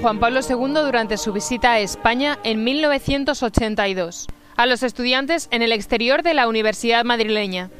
[0.00, 5.72] Juan Pablo II durante su visita a España en 1982, a los estudiantes en el
[5.72, 7.70] exterior de la Universidad madrileña.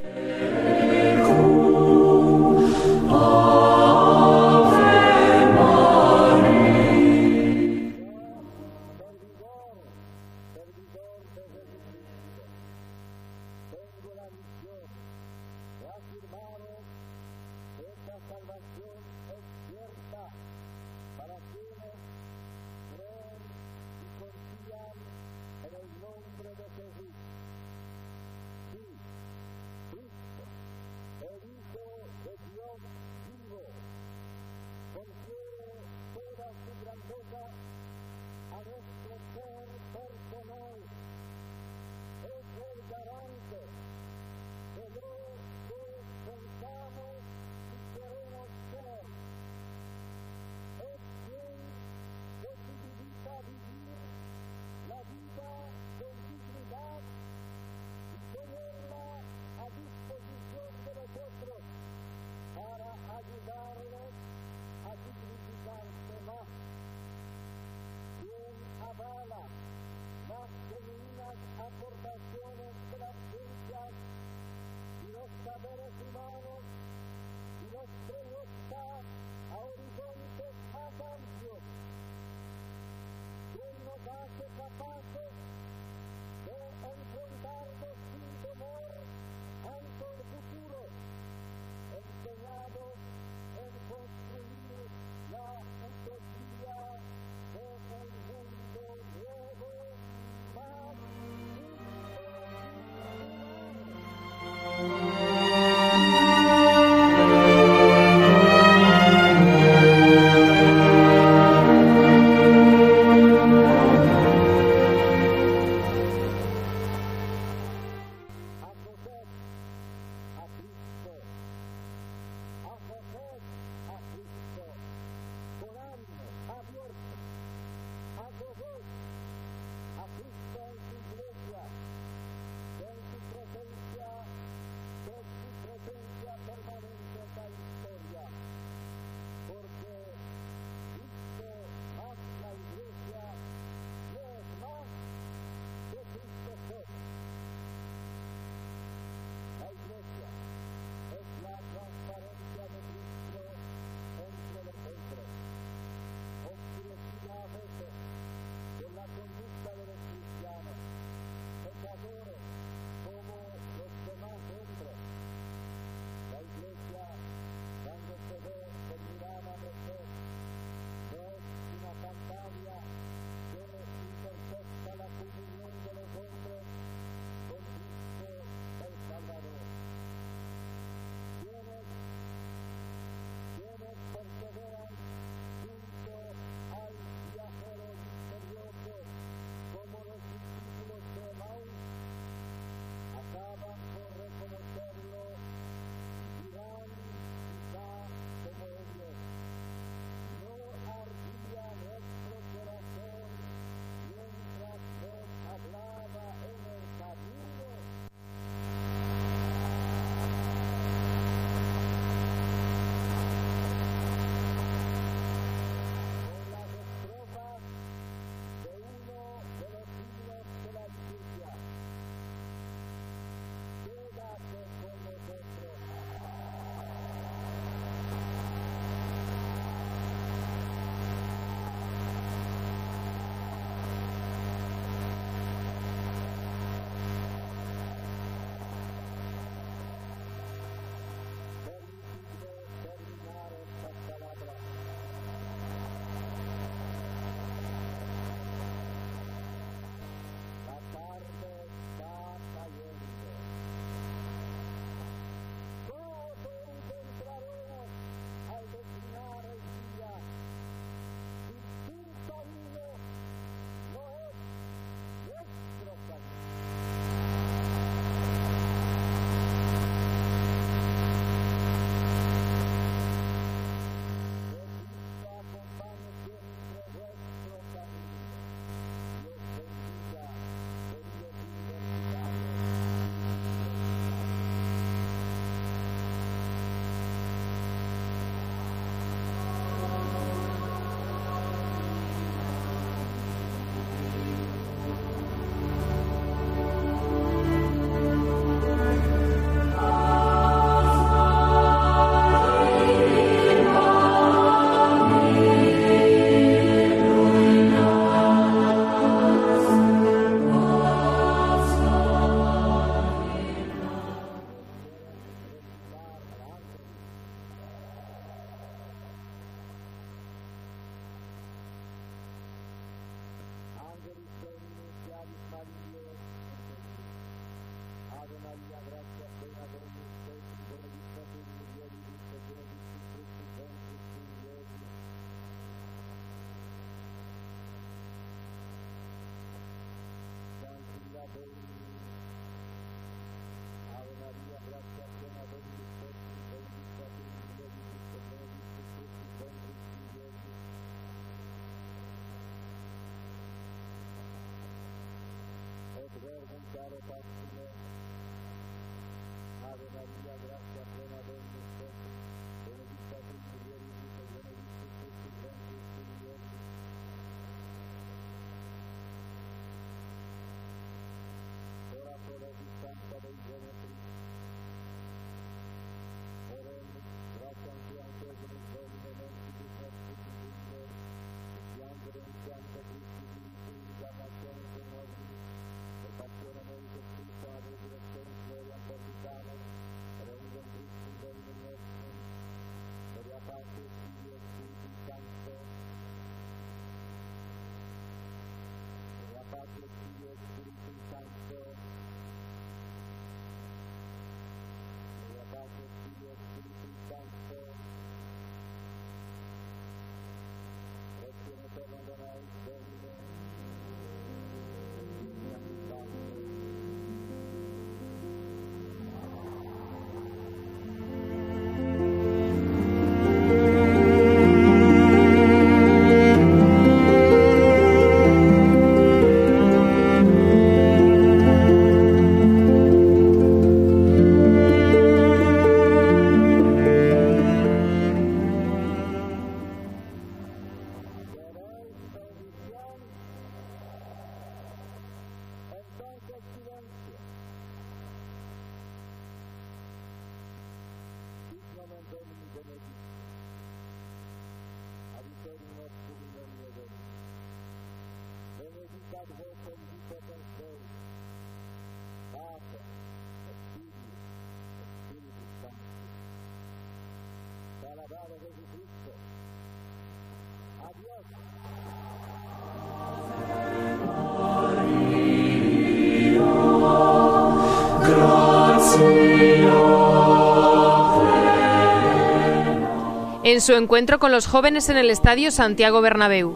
[483.50, 486.52] En su encuentro con los jóvenes en el Estadio Santiago Bernabéu.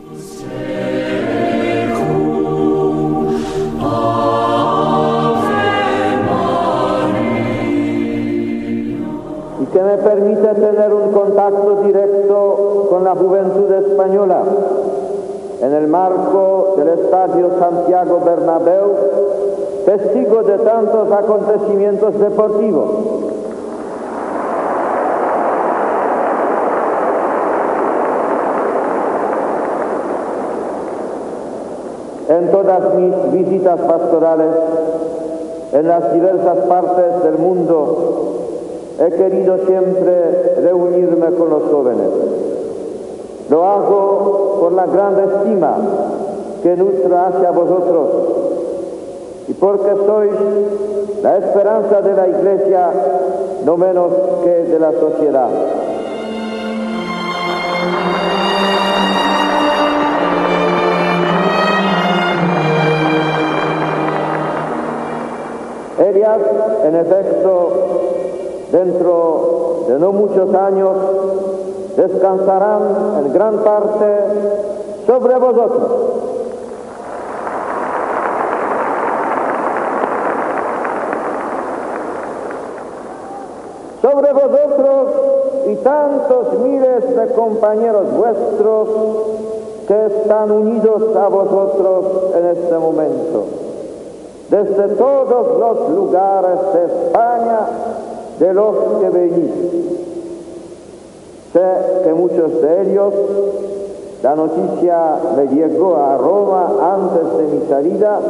[9.58, 14.42] y que me permite tener un contacto directo con la juventud española
[15.62, 18.96] en el marco del Estadio Santiago Bernabéu,
[19.86, 23.11] testigo de tantos acontecimientos deportivos
[32.80, 34.48] mis visitas pastorales
[35.72, 38.22] en las diversas partes del mundo
[38.98, 42.08] he querido siempre reunirme con los jóvenes.
[43.50, 45.76] Lo hago por la gran estima
[46.62, 48.08] que nutro hacia vosotros
[49.48, 50.32] y porque sois
[51.22, 52.90] la esperanza de la Iglesia
[53.64, 54.12] no menos
[54.44, 55.48] que de la sociedad.
[66.02, 66.38] Ellas,
[66.84, 67.68] en efecto,
[68.72, 70.96] dentro de no muchos años,
[71.96, 72.82] descansarán
[73.24, 74.06] en gran parte
[75.06, 75.92] sobre vosotros.
[84.02, 85.08] Sobre vosotros
[85.68, 88.88] y tantos miles de compañeros vuestros
[89.86, 92.04] que están unidos a vosotros
[92.34, 93.61] en este momento
[94.52, 97.60] desde todos los lugares de España
[98.38, 99.50] de los que venís.
[101.54, 103.14] Sé que muchos de ellos,
[104.22, 108.20] la noticia me llegó a Roma antes de mi salida,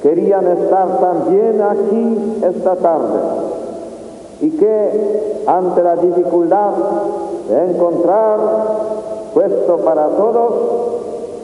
[0.00, 3.18] querían estar también aquí esta tarde
[4.42, 6.70] y que ante la dificultad
[7.48, 8.38] de encontrar
[9.34, 10.52] puesto para todos,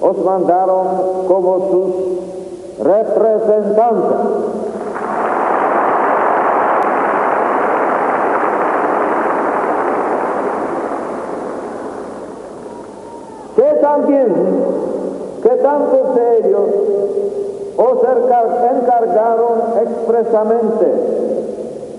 [0.03, 0.87] os mandaron
[1.27, 2.20] como sus
[2.83, 4.15] representante.
[13.57, 14.35] Que también,
[15.43, 16.61] que tantos de ellos
[17.77, 20.87] os encargaron expresamente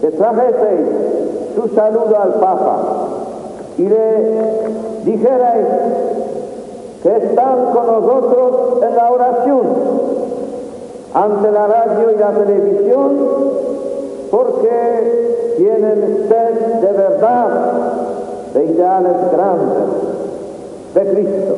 [0.02, 0.88] que trajeseis
[1.56, 2.78] su saludo al Papa
[3.78, 4.32] y le
[5.06, 5.68] dijerais
[7.04, 10.11] que están con nosotros en la oración
[11.14, 13.18] ante la radio y la televisión
[14.32, 17.94] porque tienen sed de verdad,
[18.54, 19.84] de ideales grandes,
[20.96, 21.56] de Cristo.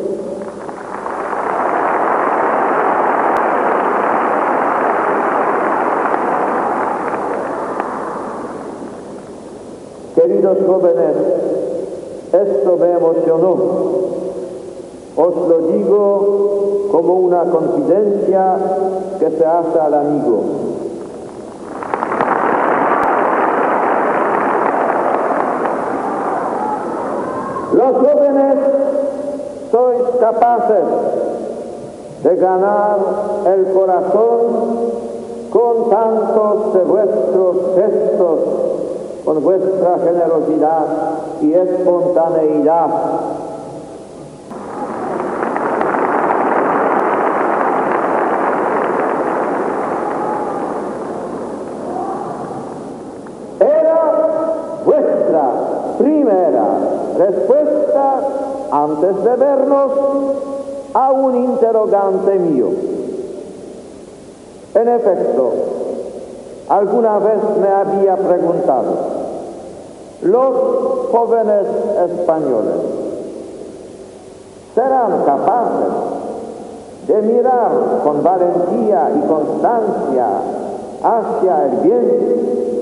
[10.16, 11.16] Queridos jóvenes,
[12.32, 13.56] esto me emocionó.
[15.16, 16.63] Os lo digo
[16.94, 18.56] como una confidencia
[19.18, 20.44] que se hace al amigo.
[27.74, 28.58] Los jóvenes
[29.72, 30.84] sois capaces
[32.22, 32.98] de ganar
[33.48, 34.40] el corazón
[35.50, 38.40] con tantos de vuestros gestos,
[39.26, 40.86] con vuestra generosidad
[41.42, 42.90] y espontaneidad
[58.74, 59.92] antes de vernos
[60.96, 62.70] a un interrogante mío.
[64.74, 65.52] En efecto,
[66.70, 68.94] alguna vez me había preguntado,
[70.24, 70.56] los
[71.12, 71.68] jóvenes
[72.10, 72.74] españoles
[74.74, 75.94] serán capaces
[77.08, 77.72] de mirar
[78.04, 80.28] con valentía y constancia
[81.04, 82.73] hacia el bien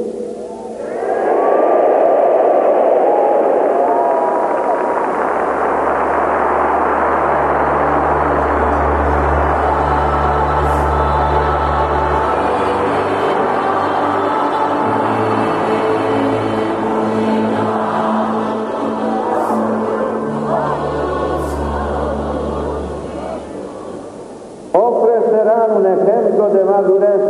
[25.94, 27.22] ejemplo de madurez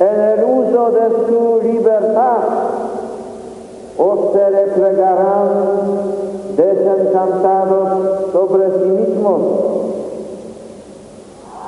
[0.00, 2.38] en el uso de su libertad,
[3.98, 5.48] o se replegarán
[6.56, 9.40] desencantados sobre sí mismos.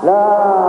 [0.04, 0.63] La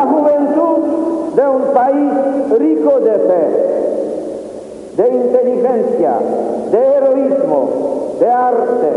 [0.00, 2.10] La juventud de un país
[2.58, 6.14] rico de fe, de inteligencia,
[6.70, 7.68] de heroísmo,
[8.18, 8.90] de arte,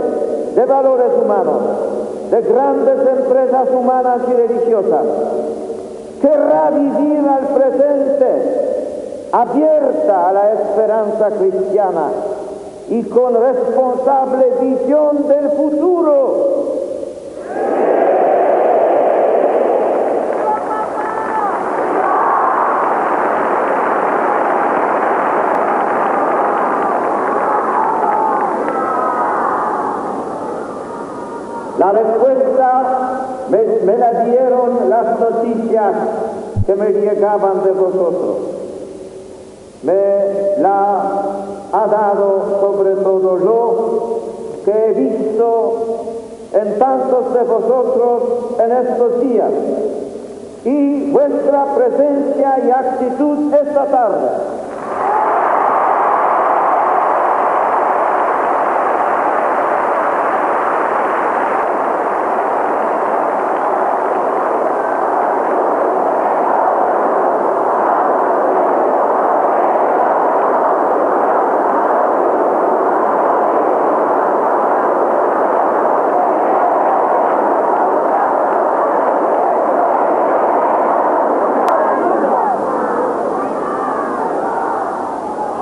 [0.55, 1.61] de valores humanos,
[2.31, 5.05] de grandes empresas humanas y religiosas,
[6.21, 12.07] querrá vivir al presente abierta a la esperanza cristiana
[12.87, 16.63] y con responsable visión del futuro
[31.83, 33.27] La respuesta
[33.85, 35.93] me, la dieron las noticias
[36.65, 38.37] que me llegaban de vosotros.
[39.83, 41.01] Me la
[41.71, 44.19] ha dado sobre todo lo
[44.63, 45.73] que he visto
[46.53, 48.23] en tantos de vosotros
[48.59, 49.51] en estos días
[50.63, 54.27] y vuestra presencia y actitud esta tarde.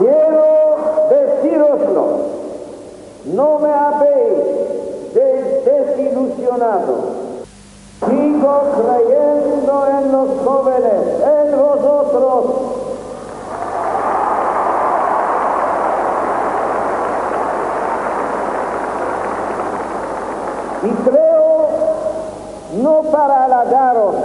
[0.01, 0.78] Quiero
[1.12, 2.06] deciroslo,
[3.25, 5.13] no me habéis
[5.63, 6.94] desilusionado.
[8.00, 12.46] Sigo creyendo en los jóvenes, en vosotros.
[20.82, 21.68] Y creo
[22.82, 24.16] no para halagaros,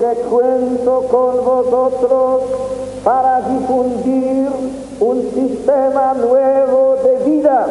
[0.00, 2.42] porque cuento con vosotros
[3.04, 4.48] para difundir
[4.98, 7.66] un sistema nuevo de vida.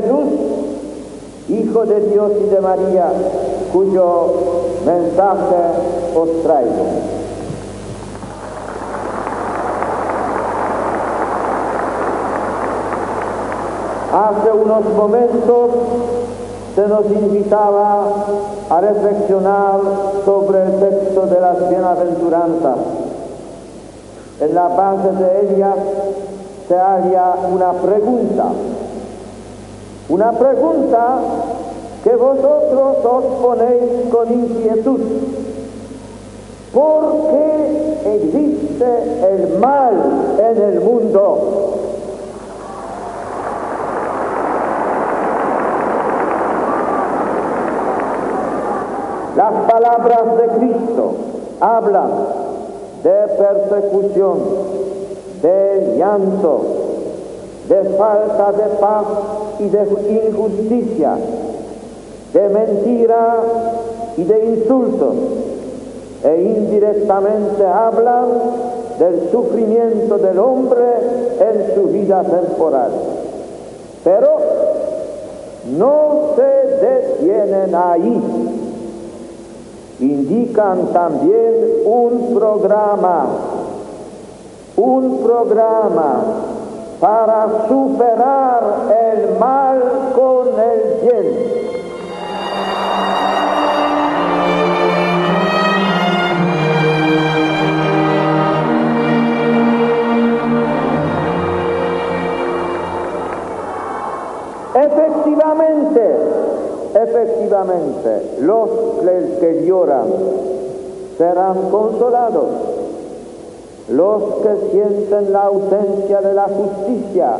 [0.00, 0.24] Jesús,
[1.48, 3.06] Hijo de Dios y de María,
[3.72, 4.34] cuyo
[4.86, 5.56] mensaje
[6.14, 6.84] os traigo.
[14.12, 15.70] Hace unos momentos
[16.76, 18.06] se nos invitaba
[18.70, 19.80] a reflexionar
[20.24, 22.76] sobre el texto de las bienaventuranzas.
[24.40, 25.76] En la base de ellas
[26.68, 28.44] se halla una pregunta,
[30.10, 31.18] una pregunta
[32.02, 35.00] que vosotros os ponéis con inquietud.
[36.74, 38.84] ¿Por qué existe
[39.32, 39.94] el mal
[40.38, 41.76] en el mundo?
[49.36, 51.12] Las palabras de Cristo
[51.60, 52.10] hablan
[53.04, 54.38] de persecución,
[55.40, 56.60] de llanto,
[57.68, 59.04] de falta de paz
[59.60, 61.16] y de injusticia,
[62.32, 63.42] de mentira
[64.16, 65.14] y de insultos,
[66.24, 68.26] e indirectamente hablan
[68.98, 70.86] del sufrimiento del hombre
[71.38, 72.90] en su vida temporal.
[74.04, 74.38] Pero
[75.78, 78.22] no se detienen ahí
[80.00, 83.26] indican también un programa,
[84.76, 86.22] un programa
[87.00, 89.82] para superar el mal
[90.14, 91.50] con el bien.
[104.74, 106.16] Efectivamente,
[106.94, 108.70] efectivamente, los
[109.40, 110.06] que lloran
[111.16, 112.69] serán consolados.
[113.90, 117.38] Los que sienten la ausencia de la justicia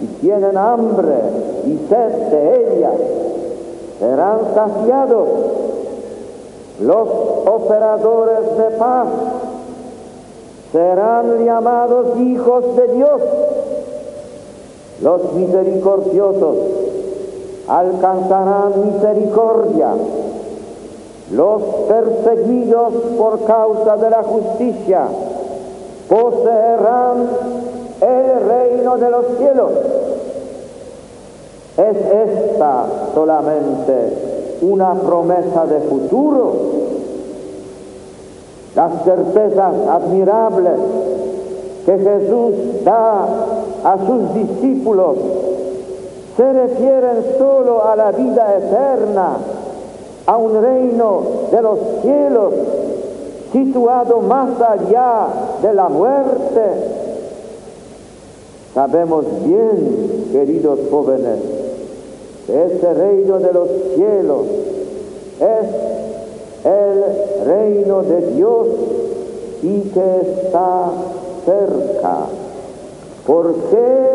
[0.00, 1.14] y tienen hambre
[1.66, 2.90] y sed de ella
[4.00, 5.28] serán saciados.
[6.80, 7.08] Los
[7.46, 9.06] operadores de paz
[10.72, 13.22] serán llamados hijos de Dios.
[15.00, 16.56] Los misericordiosos
[17.68, 19.90] alcanzarán misericordia.
[21.30, 25.06] Los perseguidos por causa de la justicia
[26.08, 27.28] poseerán
[28.00, 29.70] el reino de los cielos.
[31.76, 36.52] Es esta solamente una promesa de futuro.
[38.74, 40.78] Las certezas admirables
[41.84, 43.26] que Jesús da
[43.84, 45.16] a sus discípulos
[46.36, 49.36] se refieren solo a la vida eterna,
[50.26, 52.52] a un reino de los cielos
[53.52, 55.28] situado más allá
[55.62, 56.60] de la muerte.
[58.74, 61.40] Sabemos bien, queridos jóvenes,
[62.46, 64.46] que ese reino de los cielos
[65.40, 67.04] es el
[67.46, 68.66] reino de Dios
[69.62, 70.90] y que está
[71.44, 72.16] cerca.
[73.26, 74.08] ¿Por qué?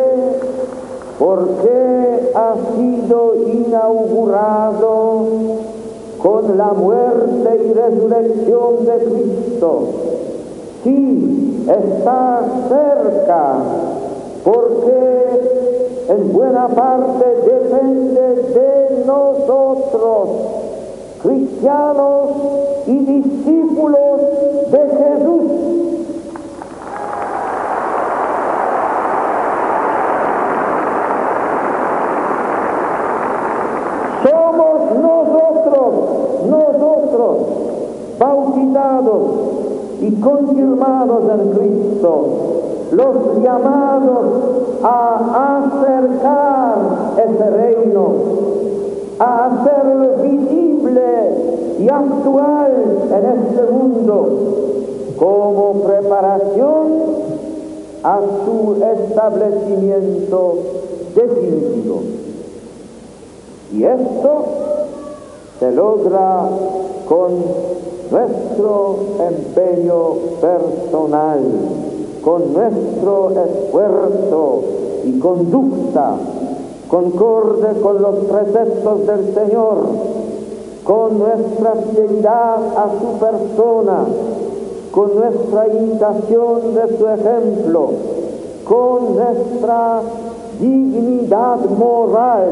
[1.19, 5.25] Porque ha sido inaugurado
[6.23, 9.87] con la muerte y resurrección de Cristo.
[10.85, 13.55] Sí, está cerca,
[14.45, 15.33] porque
[16.09, 20.29] en buena parte depende de nosotros,
[21.21, 22.29] cristianos
[22.87, 24.21] y discípulos
[24.71, 25.62] de Jesús.
[40.03, 42.25] Y confirmados en Cristo,
[42.91, 44.25] los llamados
[44.83, 46.75] a acercar
[47.17, 48.07] ese reino,
[49.17, 52.71] a hacerlo visible y actual
[53.11, 54.29] en este mundo
[55.17, 56.87] como preparación
[58.03, 60.55] a su establecimiento
[61.15, 62.01] definitivo.
[63.71, 64.45] Y esto
[65.59, 66.49] se logra
[67.07, 68.95] con nuestro
[69.27, 71.39] empeño personal,
[72.23, 74.63] con nuestro esfuerzo
[75.03, 76.15] y conducta,
[76.87, 79.77] concorde con los preceptos del Señor,
[80.83, 84.05] con nuestra fidelidad a su persona,
[84.91, 87.89] con nuestra imitación de su ejemplo,
[88.63, 90.01] con nuestra
[90.59, 92.49] dignidad moral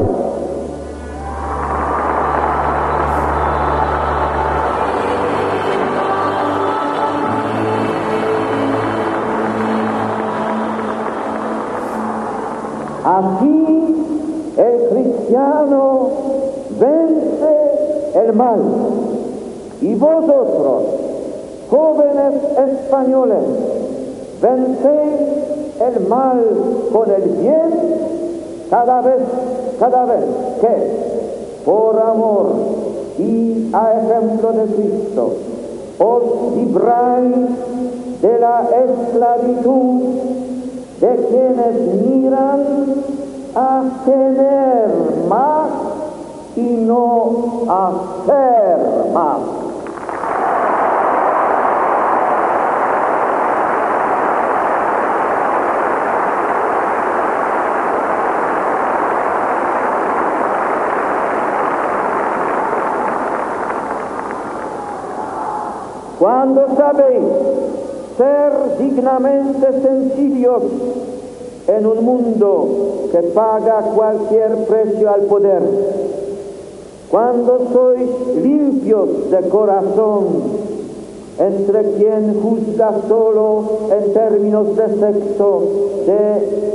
[13.12, 13.66] Así
[14.56, 16.08] el cristiano
[16.80, 17.56] vence
[18.14, 18.60] el mal.
[19.82, 20.82] Y vosotros,
[21.70, 23.44] jóvenes españoles,
[24.40, 25.20] vencéis
[25.80, 26.40] el mal
[26.90, 27.70] con el bien
[28.70, 29.22] cada vez,
[29.78, 30.24] cada vez
[30.62, 32.46] que por amor
[33.18, 35.32] y a ejemplo de Cristo
[35.98, 37.34] os libráis
[38.22, 40.41] de la esclavitud
[41.02, 41.74] de quienes
[42.06, 42.62] miran
[43.56, 45.68] a tener más
[46.54, 47.92] y no a
[48.24, 49.38] ser más.
[66.20, 67.61] Cuando sabéis
[68.16, 70.62] ser dignamente sencillos
[71.66, 75.62] en un mundo que paga cualquier precio al poder.
[77.10, 78.08] Cuando sois
[78.42, 80.62] limpios de corazón
[81.38, 85.62] entre quien juzga solo en términos de sexo,
[86.06, 86.72] de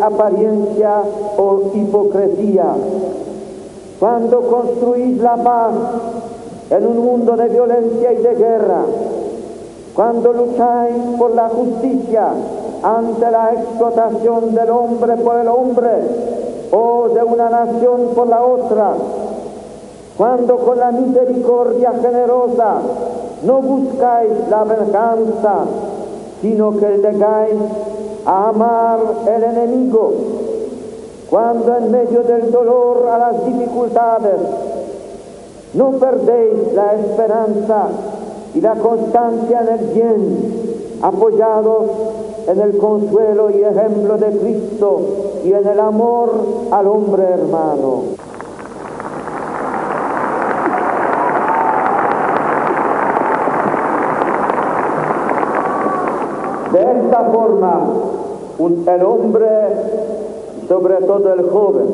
[0.00, 1.02] apariencia
[1.36, 2.74] o hipocresía.
[3.98, 5.74] Cuando construís la paz
[6.70, 8.82] en un mundo de violencia y de guerra,
[9.94, 12.28] cuando lucháis por la justicia
[12.82, 15.90] ante la explotación del hombre por el hombre
[16.72, 18.94] o de una nación por la otra,
[20.18, 22.78] cuando con la misericordia generosa
[23.44, 25.64] no buscáis la venganza,
[26.42, 27.54] sino que llegáis
[28.26, 30.12] a amar el enemigo,
[31.30, 34.40] cuando en medio del dolor a las dificultades
[35.74, 37.88] no perdéis la esperanza
[38.54, 41.90] y la constancia en el bien, apoyados
[42.46, 45.00] en el consuelo y ejemplo de Cristo
[45.44, 46.30] y en el amor
[46.70, 48.02] al hombre hermano.
[56.72, 57.80] De esta forma,
[58.58, 59.48] el hombre,
[60.68, 61.86] sobre todo el joven,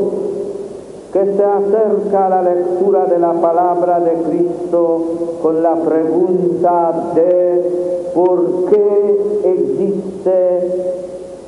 [1.13, 5.03] que se acerca a la lectura de la palabra de Cristo
[5.43, 10.91] con la pregunta de por qué existe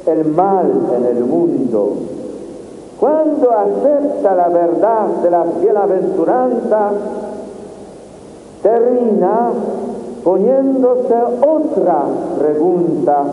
[0.07, 1.92] el mal en el mundo.
[2.98, 6.90] Cuando acepta la verdad de la bienaventuranza,
[8.62, 9.51] termina
[10.25, 12.05] poniéndose otra
[12.38, 13.25] pregunta.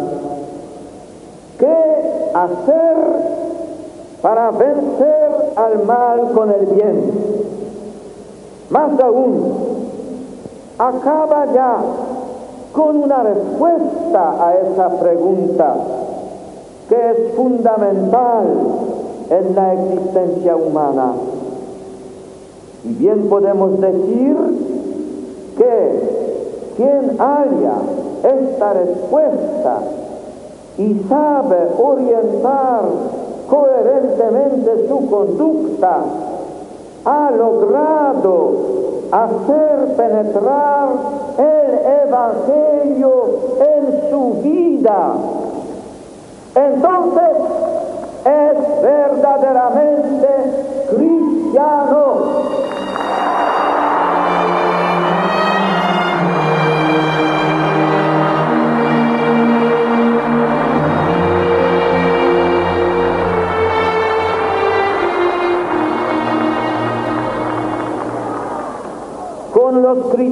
[1.57, 2.97] ¿Qué hacer
[4.21, 5.08] para vencer
[5.65, 7.11] al mal con el bien?
[8.69, 9.53] Más aún,
[10.77, 11.77] acaba ya
[12.73, 15.75] con una respuesta a esa pregunta
[16.87, 18.47] que es fundamental
[19.29, 21.13] en la existencia humana.
[22.83, 24.37] Y bien podemos decir
[25.57, 26.19] que
[26.77, 27.75] quien haya
[28.23, 29.79] esta respuesta
[30.77, 32.83] y sabe orientar
[33.49, 36.03] coherentemente su conducta,
[37.05, 38.51] ha logrado
[39.11, 40.89] hacer penetrar
[41.37, 43.23] el Evangelio
[43.59, 45.13] en su vida.
[46.55, 47.37] Entonces
[48.25, 50.27] es verdaderamente
[50.89, 52.68] cristiano.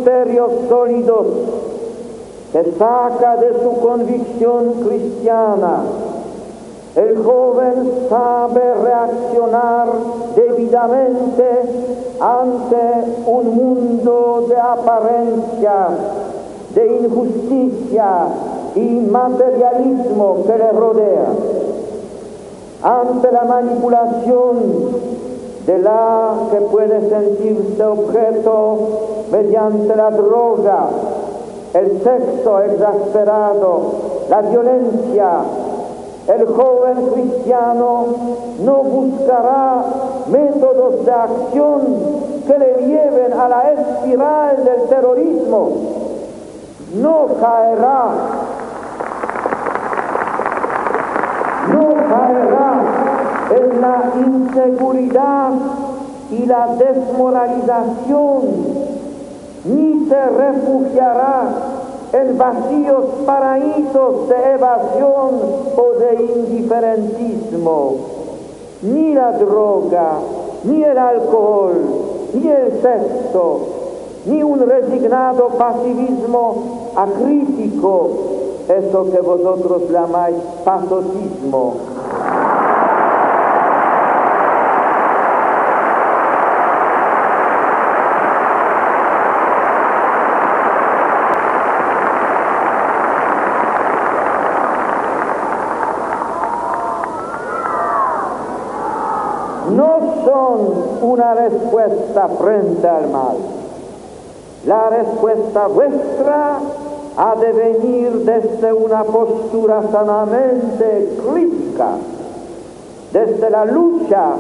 [0.08, 1.28] Los criterios sólidos
[2.52, 5.82] que saca de su convicción cristiana,
[6.96, 9.88] el joven sabe reaccionar
[10.36, 11.46] debidamente
[12.20, 15.90] ante un mundo de apariencia,
[16.74, 18.28] de injusticia
[18.76, 21.28] y materialismo que le rodea,
[22.82, 24.56] ante la manipulación
[25.66, 30.90] de la que puede sentirse objeto mediante la droga,
[31.74, 33.92] el sexo exasperado,
[34.30, 35.30] la violencia.
[36.28, 38.06] El joven cristiano
[38.60, 39.82] no buscará
[40.28, 41.82] métodos de acción
[42.46, 45.72] que le lleven a la espiral del terrorismo.
[46.96, 48.10] No caerá,
[51.72, 52.84] no caerá
[53.56, 55.52] en la inseguridad
[56.32, 58.87] y la desmoralización,
[59.68, 61.50] ni se refugiará
[62.14, 65.42] en vacíos paraísos de evasión
[65.76, 67.96] o de indiferentismo.
[68.82, 70.20] Ni la droga,
[70.64, 71.74] ni el alcohol,
[72.34, 73.60] ni el sexo,
[74.26, 78.10] ni un resignado pasivismo acrítico,
[78.68, 81.97] eso que vosotros llamáis pasotismo
[101.08, 103.38] una respuesta frente al mal.
[104.66, 106.60] La respuesta vuestra
[107.18, 111.92] ha de venir desde una postura sanamente crítica,
[113.14, 114.34] desde la lucha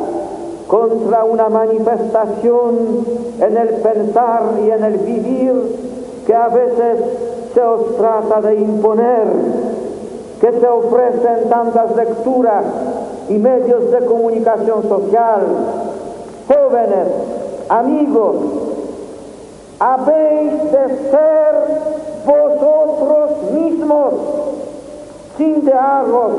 [0.68, 3.06] contra una manifestación
[3.40, 6.98] en el pensar y en el vivir que a veces
[7.54, 9.28] se os trata de imponer,
[10.42, 12.66] que se ofrecen tantas lecturas
[13.30, 15.87] y medios de comunicación social
[16.48, 17.08] jóvenes,
[17.70, 18.36] amigos,
[19.80, 21.56] habéis de ser
[22.26, 24.14] vosotros mismos,
[25.38, 26.32] sin dejaros,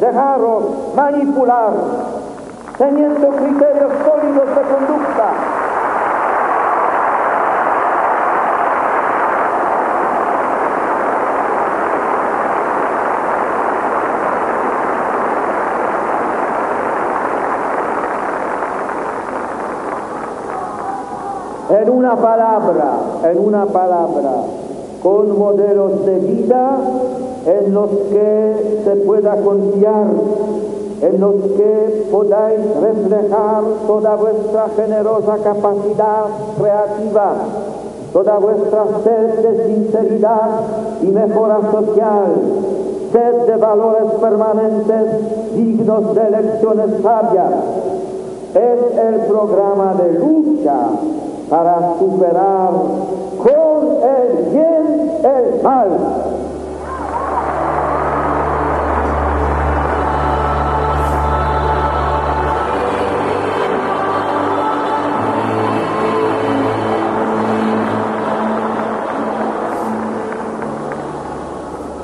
[0.00, 1.72] dejaros manipular,
[2.78, 5.55] teniendo criterios sólidos de conducta.
[21.76, 22.92] En una palabra,
[23.30, 24.32] en una palabra,
[25.02, 26.78] con modelos de vida
[27.44, 30.06] en los que se pueda confiar,
[31.02, 36.24] en los que podáis reflejar toda vuestra generosa capacidad
[36.58, 37.34] creativa,
[38.14, 40.60] toda vuestra sed de sinceridad
[41.02, 42.26] y mejora social,
[43.12, 47.52] sed de valores permanentes dignos de elecciones sabias.
[48.54, 50.88] Es el programa de lucha
[51.48, 52.70] para superar
[53.38, 55.88] con el bien el mal.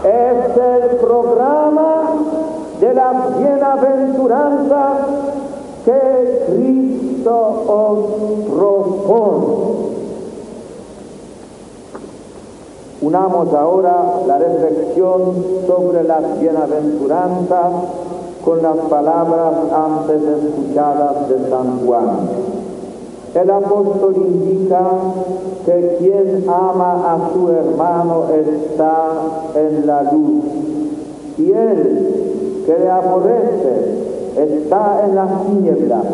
[0.04, 2.02] Es el programa
[2.80, 4.96] de la bienaventuranza
[5.84, 7.98] que Cristo os
[8.48, 9.62] propone.
[13.12, 15.34] Unamos ahora la reflexión
[15.66, 17.72] sobre las bienaventuranzas
[18.42, 22.08] con las palabras antes escuchadas de San Juan.
[23.34, 24.80] El apóstol indica
[25.66, 29.10] que quien ama a su hermano está
[29.56, 30.44] en la luz
[31.36, 33.98] y él que le aborrece
[34.38, 36.04] está en las tinieblas.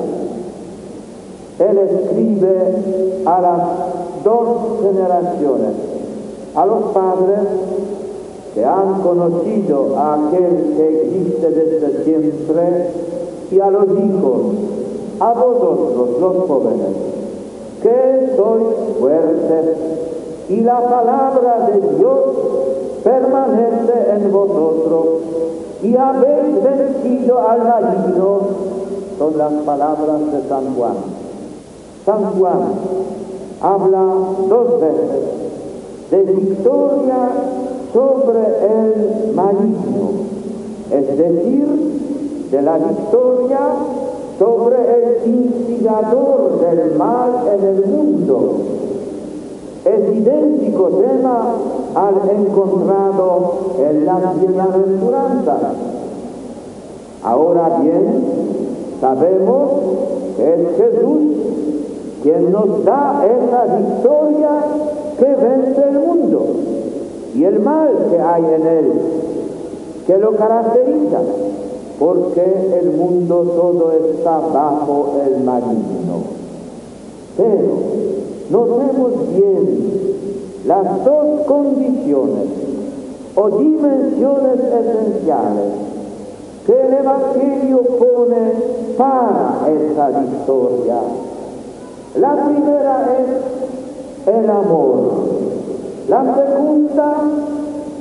[1.60, 3.60] Él escribe a las
[4.24, 5.97] dos generaciones,
[6.54, 7.40] a los padres
[8.54, 12.90] que han conocido a aquel que existe desde siempre
[13.50, 14.40] y a los hijos,
[15.20, 16.96] a vosotros los jóvenes,
[17.82, 18.64] que sois
[18.98, 19.76] fuertes
[20.48, 22.20] y la palabra de Dios
[23.04, 25.06] permanece en vosotros
[25.82, 28.40] y habéis vencido al maligno,
[29.18, 30.94] son las palabras de San Juan.
[32.04, 32.60] San Juan
[33.60, 34.04] habla
[34.48, 35.47] dos veces
[36.10, 37.28] de victoria
[37.92, 40.10] sobre el maligno,
[40.90, 41.66] es decir,
[42.50, 43.58] de la victoria
[44.38, 48.52] sobre el instigador del mal en el mundo.
[49.84, 51.54] Es idéntico tema
[51.94, 55.56] al encontrado en la bienaventuranza.
[57.22, 58.24] Ahora bien,
[59.00, 59.70] sabemos
[60.36, 61.22] que es Jesús
[62.22, 64.50] quien nos da esa victoria
[65.18, 66.46] que vence el mundo
[67.34, 68.92] y el mal que hay en él,
[70.06, 71.20] que lo caracteriza,
[71.98, 76.22] porque el mundo todo está bajo el maligno.
[77.36, 77.68] Pero
[78.50, 79.88] notemos bien
[80.66, 82.48] las dos condiciones
[83.34, 85.72] o dimensiones esenciales
[86.66, 88.52] que el Evangelio pone
[88.96, 90.96] para esa victoria.
[92.16, 93.57] La primera es
[94.28, 95.10] el amor,
[96.08, 97.16] la segunda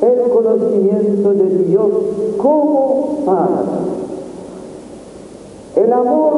[0.01, 1.89] el conocimiento de Dios
[2.37, 3.65] como Padre.
[5.75, 6.35] El amor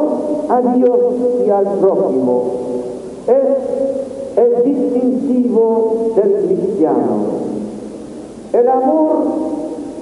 [0.49, 0.99] a Dios
[1.45, 2.43] y al prójimo
[3.27, 7.39] es el distintivo del cristiano.
[8.53, 9.15] El amor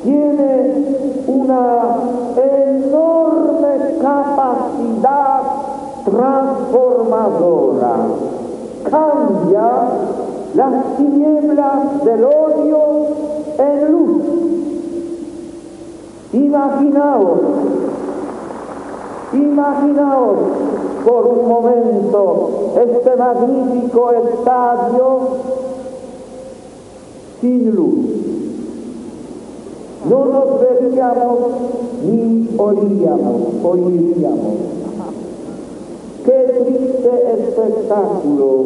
[0.03, 0.85] tiene
[1.27, 1.97] una
[2.37, 5.41] enorme capacidad
[6.05, 7.95] transformadora.
[8.89, 9.69] Cambia
[10.55, 12.79] las tinieblas del odio
[13.57, 14.21] en luz.
[16.33, 17.39] Imaginaos,
[19.33, 20.37] imaginaos
[21.05, 22.49] por un momento
[22.81, 25.19] este magnífico estadio
[27.41, 27.95] sin luz.
[30.09, 31.39] No nos veríamos
[32.05, 34.76] ni oíríamos, oiríamos.
[36.63, 38.63] Triste espectáculo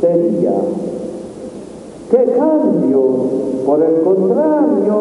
[0.00, 0.52] sería.
[2.10, 3.00] Qué cambio,
[3.66, 4.94] por el contrario,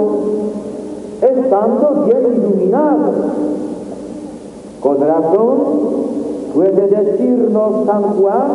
[1.22, 3.12] estando bien iluminado.
[4.82, 5.60] Con razón
[6.54, 8.52] puede decirnos San Juan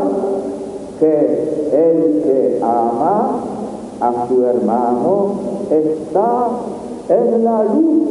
[1.00, 3.40] que el que ama
[4.00, 5.32] a su hermano
[5.70, 6.48] está
[7.08, 8.08] en la luz,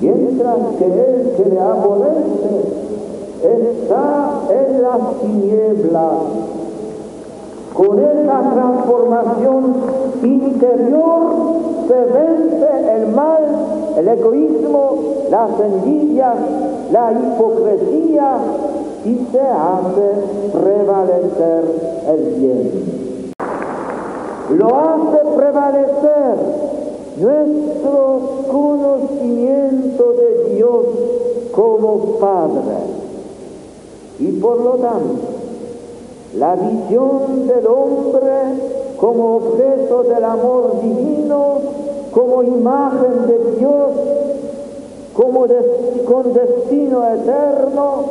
[0.00, 2.83] mientras que el que le aborrece
[3.44, 6.14] está en las tinieblas.
[7.74, 9.74] Con esa transformación
[10.22, 11.22] interior
[11.88, 13.44] se vence el mal,
[13.96, 14.98] el egoísmo,
[15.30, 16.36] las envidias,
[16.92, 18.36] la hipocresía
[19.04, 20.12] y se hace
[20.52, 21.64] prevalecer
[22.08, 23.32] el bien.
[24.50, 26.36] Lo hace prevalecer
[27.16, 30.84] nuestro conocimiento de Dios
[31.52, 33.03] como Padre.
[34.18, 35.20] Y por lo tanto,
[36.36, 38.32] la visión del hombre
[38.98, 41.58] como objeto del amor divino,
[42.12, 43.90] como imagen de Dios,
[45.14, 45.46] como
[46.06, 48.04] con destino eterno,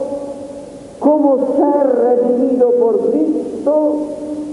[1.00, 3.96] como ser redimido por Cristo,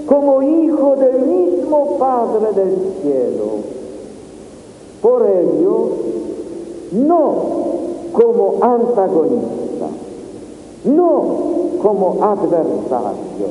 [0.07, 3.47] como hijo del mismo Padre del cielo.
[5.01, 5.89] Por ello,
[6.93, 7.35] no
[8.13, 9.60] como antagonista,
[10.85, 13.47] no como adversario,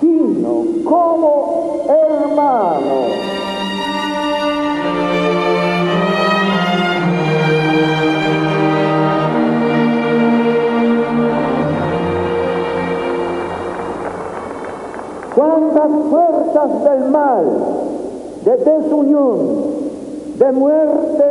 [0.00, 3.42] sino como hermano.
[15.34, 17.44] cuántas fuerzas del mal,
[18.44, 19.38] de desunión,
[20.38, 21.24] de muerte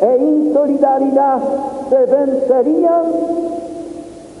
[0.00, 1.40] e insolidaridad
[1.88, 3.02] se vencerían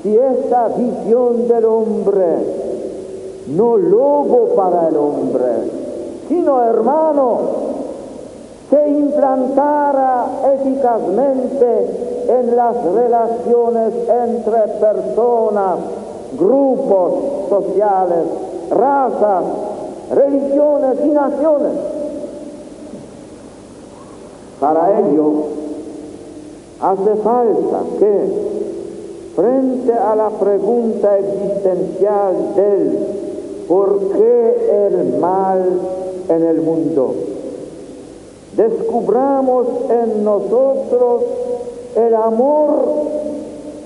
[0.08, 2.38] si esa visión del hombre,
[3.48, 5.44] no lobo para el hombre,
[6.28, 7.38] sino hermano,
[8.70, 15.78] se implantara eficazmente en las relaciones entre personas,
[16.38, 17.12] grupos
[17.50, 18.24] sociales,
[18.70, 19.44] razas,
[20.14, 21.72] religiones y naciones.
[24.58, 25.32] Para ello
[26.80, 28.67] hace falta que,
[29.38, 32.98] frente a la pregunta existencial del
[33.68, 35.80] por qué el mal
[36.28, 37.14] en el mundo,
[38.56, 41.22] descubramos en nosotros
[41.94, 42.84] el amor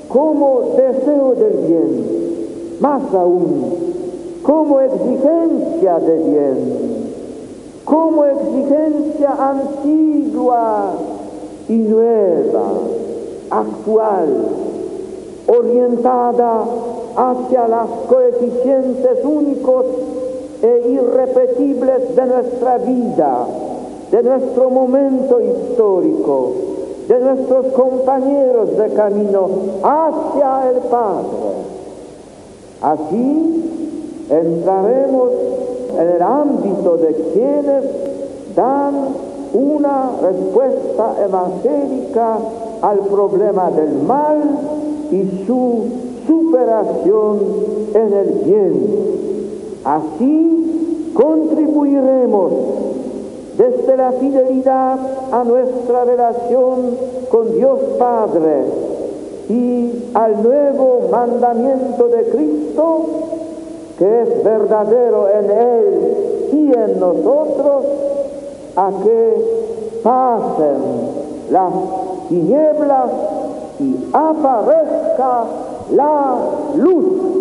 [0.08, 2.06] como deseo del bien,
[2.80, 3.74] más aún
[4.42, 7.12] como exigencia de bien,
[7.84, 10.92] como exigencia antigua
[11.68, 12.62] y nueva,
[13.50, 14.71] actual,
[15.46, 16.64] orientada
[17.16, 19.84] hacia los coeficientes únicos
[20.62, 23.46] e irrepetibles de nuestra vida,
[24.10, 26.52] de nuestro momento histórico,
[27.08, 29.48] de nuestros compañeros de camino
[29.82, 31.72] hacia el Padre.
[32.80, 35.30] Así, entraremos
[35.98, 37.84] en el ámbito de quienes
[38.54, 38.94] dan
[39.52, 42.38] una respuesta evangélica
[42.80, 44.40] al problema del mal
[45.12, 45.84] y su
[46.26, 47.38] superación
[47.94, 48.72] en el bien.
[49.84, 52.52] Así contribuiremos
[53.56, 54.98] desde la fidelidad
[55.30, 56.96] a nuestra relación
[57.30, 58.64] con Dios Padre
[59.48, 63.06] y al nuevo mandamiento de Cristo
[63.98, 67.84] que es verdadero en Él y en nosotros,
[68.74, 70.76] a que pasen
[71.50, 71.72] las
[72.28, 73.10] tinieblas
[73.78, 73.96] y
[75.90, 76.36] la
[76.76, 77.32] luz.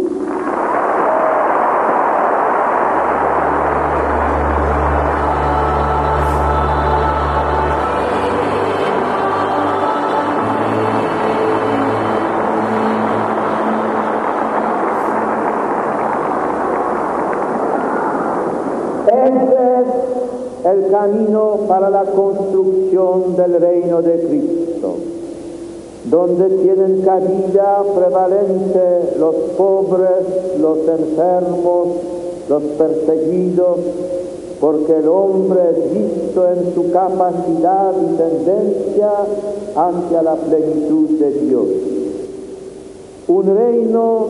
[20.64, 24.71] el camino para la construcción del reino de Cristo,
[26.06, 31.88] donde tienen cabida prevalente los pobres, los enfermos,
[32.50, 33.78] los perseguidos,
[34.60, 39.12] porque el hombre es visto en su capacidad y tendencia
[39.76, 41.66] hacia la plenitud de Dios.
[43.28, 44.26] Un reino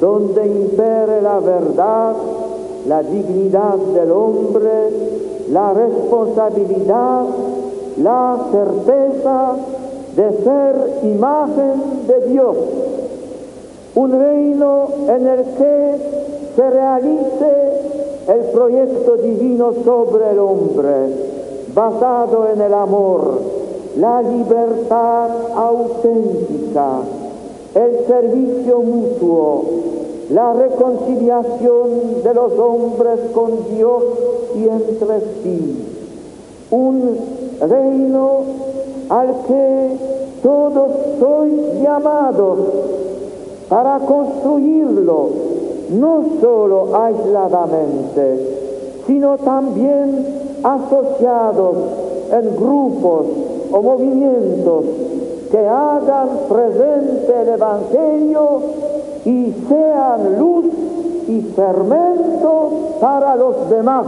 [0.00, 2.14] donde impere la verdad,
[2.88, 4.90] la dignidad del hombre,
[5.50, 7.24] la responsabilidad,
[8.02, 9.56] la certeza
[10.16, 12.56] de ser imagen de Dios.
[13.94, 15.94] Un reino en el que
[16.56, 17.74] se realice
[18.28, 20.92] el proyecto divino sobre el hombre,
[21.74, 23.40] basado en el amor,
[23.98, 27.00] la libertad auténtica,
[27.74, 29.64] el servicio mutuo,
[30.30, 34.02] la reconciliación de los hombres con Dios
[34.56, 35.84] y entre sí.
[36.70, 37.18] Un
[37.60, 38.40] reino
[39.08, 39.96] al que
[40.42, 42.58] todos sois llamados
[43.68, 45.28] para construirlo,
[45.90, 50.26] no solo aisladamente, sino también
[50.62, 51.76] asociados
[52.32, 53.26] en grupos
[53.72, 54.84] o movimientos
[55.50, 58.60] que hagan presente el Evangelio
[59.24, 60.66] y sean luz
[61.28, 64.06] y fermento para los demás.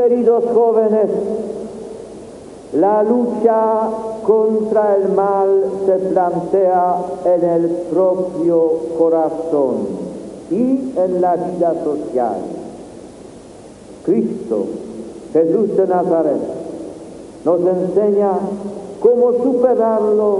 [0.00, 1.10] Queridos jóvenes,
[2.72, 3.90] la lucha
[4.26, 6.96] contra el mal se plantea
[7.26, 9.76] en el propio corazón
[10.50, 12.36] y en la vida social.
[14.06, 14.64] Cristo,
[15.34, 16.40] Jesús de Nazaret,
[17.44, 18.32] nos enseña
[19.02, 20.38] cómo superarlo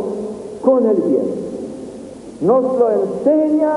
[0.62, 1.50] con el bien.
[2.40, 3.72] Nos lo enseña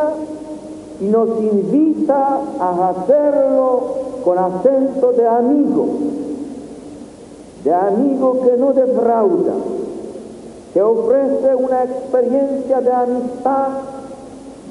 [1.02, 5.86] y nos invita a hacerlo con acento de amigo,
[7.64, 9.54] de amigo que no defrauda,
[10.74, 13.68] que ofrece una experiencia de amistad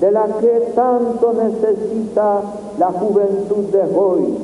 [0.00, 2.40] de la que tanto necesita
[2.78, 4.34] la juventud de hoy,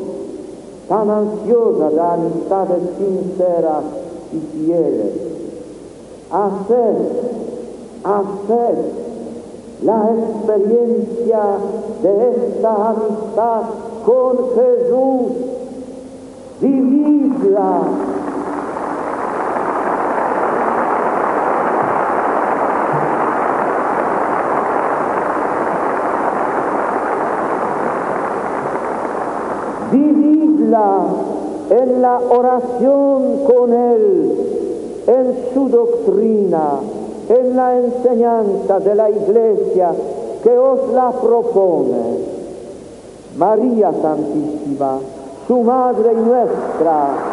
[0.89, 3.85] tan ansiosa de amistades sinceras
[4.33, 5.13] y fieles.
[6.31, 6.95] Hacer,
[8.05, 8.75] hacer
[9.83, 11.41] la experiencia
[12.03, 13.63] de esta amistad
[14.05, 15.32] con Jesús,
[16.61, 17.80] vividla.
[29.92, 31.07] Vividla
[31.70, 34.32] en la oración con Él,
[35.07, 36.80] en su doctrina,
[37.28, 39.92] en la enseñanza de la iglesia
[40.42, 42.38] que os la propone.
[43.39, 44.99] María Santísima,
[45.47, 47.28] su Madre nuestra,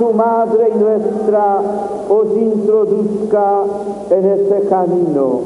[0.00, 1.60] su Madre nuestra,
[2.08, 3.64] os introduzca
[4.08, 5.40] en este camino.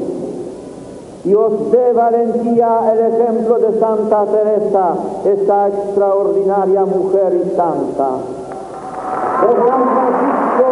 [1.25, 4.95] Y os dé valentía el ejemplo de Santa Teresa,
[5.25, 8.09] esta extraordinaria mujer y santa.
[9.95, 10.67] Francisco,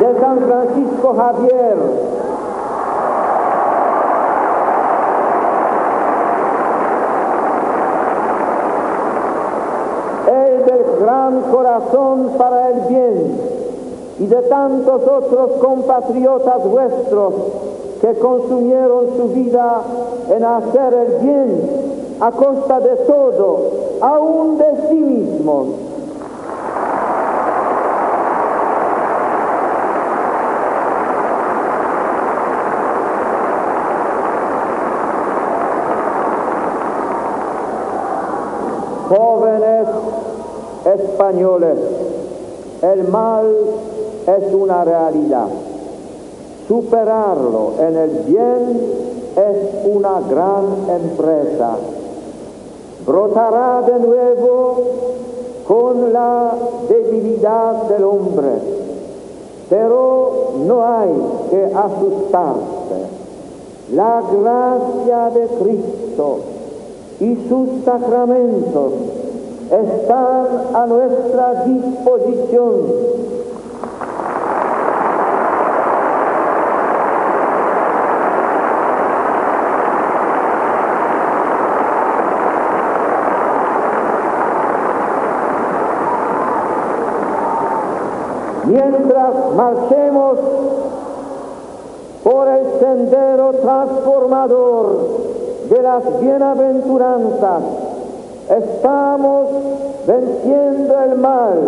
[0.00, 1.76] de San Francisco Javier,
[10.30, 11.40] el del gran
[11.90, 13.40] corazón para el bien
[14.18, 17.34] y de tantos otros compatriotas vuestros
[18.00, 19.82] que consumieron su vida
[20.28, 23.60] en hacer el bien a costa de todo,
[24.00, 25.68] aún de sí mismos.
[39.08, 39.88] Jóvenes
[40.84, 41.78] españoles,
[42.82, 43.46] el mal
[44.26, 45.48] es una realidad.
[46.68, 48.80] Superarlo en el bien
[49.36, 51.76] es una gran empresa.
[53.06, 54.82] Brotará de nuevo
[55.66, 56.52] con la
[56.88, 58.50] debilidad del hombre,
[59.68, 61.10] pero no hay
[61.50, 63.20] que asustarse.
[63.92, 66.38] La gracia de Cristo
[67.18, 68.92] y sus sacramentos
[69.70, 73.20] están a nuestra disposición.
[88.66, 90.38] Mientras marchemos
[92.24, 95.08] por el sendero transformador
[95.70, 97.79] de las bienaventuranzas,
[98.50, 99.48] estamos
[100.06, 101.58] venciendo el mal,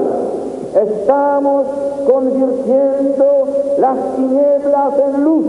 [0.74, 1.66] estamos
[2.10, 3.46] convirtiendo
[3.78, 5.46] las tinieblas en luz.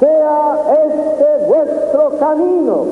[0.00, 2.84] Sea este vuestro camino.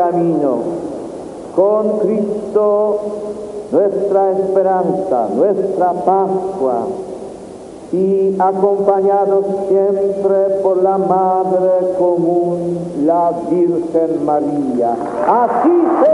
[0.00, 0.58] Camino,
[1.54, 3.00] con Cristo
[3.70, 6.86] nuestra esperanza, nuestra Pascua,
[7.92, 14.94] y acompañados siempre por la Madre común, la Virgen María.
[15.26, 16.09] Así